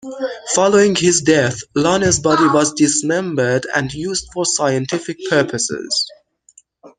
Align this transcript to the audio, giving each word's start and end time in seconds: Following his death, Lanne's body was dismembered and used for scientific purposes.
Following 0.55 0.95
his 0.95 1.21
death, 1.21 1.59
Lanne's 1.75 2.19
body 2.19 2.47
was 2.47 2.73
dismembered 2.73 3.67
and 3.75 3.93
used 3.93 4.29
for 4.33 4.47
scientific 4.47 5.19
purposes. 5.29 6.09